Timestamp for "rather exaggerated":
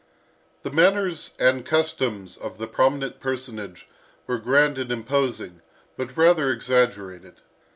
6.17-7.35